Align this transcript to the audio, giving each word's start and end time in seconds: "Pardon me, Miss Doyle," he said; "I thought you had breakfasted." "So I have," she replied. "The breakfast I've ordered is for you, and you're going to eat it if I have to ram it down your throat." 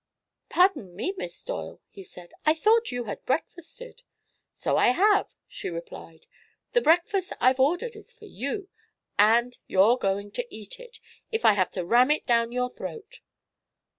"Pardon 0.49 0.95
me, 0.95 1.13
Miss 1.15 1.43
Doyle," 1.43 1.79
he 1.87 2.01
said; 2.01 2.33
"I 2.43 2.55
thought 2.55 2.91
you 2.91 3.03
had 3.03 3.23
breakfasted." 3.23 4.01
"So 4.51 4.75
I 4.75 4.87
have," 4.87 5.35
she 5.47 5.69
replied. 5.69 6.25
"The 6.73 6.81
breakfast 6.81 7.33
I've 7.39 7.59
ordered 7.59 7.95
is 7.95 8.11
for 8.11 8.25
you, 8.25 8.67
and 9.19 9.59
you're 9.67 9.97
going 9.99 10.31
to 10.31 10.47
eat 10.49 10.79
it 10.79 10.99
if 11.31 11.45
I 11.45 11.51
have 11.53 11.69
to 11.73 11.85
ram 11.85 12.09
it 12.09 12.25
down 12.25 12.51
your 12.51 12.71
throat." 12.71 13.19